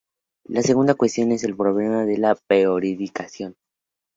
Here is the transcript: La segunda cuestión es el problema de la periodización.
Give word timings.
La 0.45 0.63
segunda 0.63 0.95
cuestión 0.95 1.31
es 1.31 1.43
el 1.43 1.55
problema 1.55 2.05
de 2.07 2.17
la 2.17 2.33
periodización. 2.47 3.55